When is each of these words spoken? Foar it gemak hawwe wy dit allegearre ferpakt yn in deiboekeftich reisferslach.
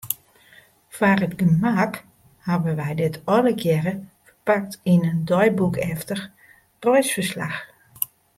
Foar 0.95 1.19
it 1.25 1.33
gemak 1.41 1.93
hawwe 2.45 2.71
wy 2.79 2.89
dit 3.01 3.15
allegearre 3.35 3.93
ferpakt 4.25 4.73
yn 4.93 5.07
in 5.11 5.19
deiboekeftich 5.29 6.23
reisferslach. 6.85 7.59